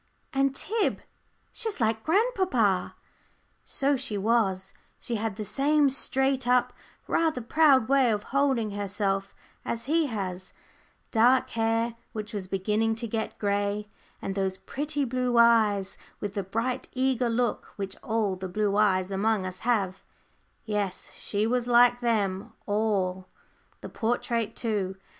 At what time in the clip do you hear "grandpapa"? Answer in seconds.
2.03-2.95